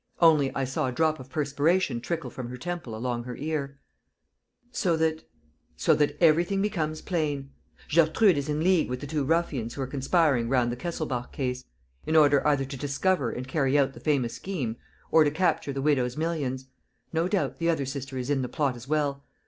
[0.19, 3.77] Only, I saw a drop of perspiration trickle from her temple along her ear."
[4.71, 5.23] "So that...?
[5.77, 7.51] "So that everything becomes plain.
[7.87, 11.65] Gertrude is in league with the two ruffians who are conspiring round the Kesselbach case,
[12.07, 14.75] in order either to discover and carry out the famous scheme,
[15.11, 16.65] or to capture the widow's millions.
[17.13, 19.23] No doubt, the other sister is in the plot as well.